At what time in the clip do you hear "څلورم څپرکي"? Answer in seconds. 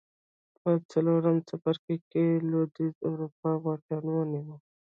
0.91-1.97